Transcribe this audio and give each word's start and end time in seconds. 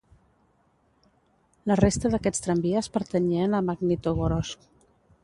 La 1.71 1.77
resta 1.81 2.11
d'aquests 2.13 2.45
tramvies 2.47 2.89
pertanyien 2.97 3.55
a 3.59 3.63
Magnitogorsk. 3.69 4.69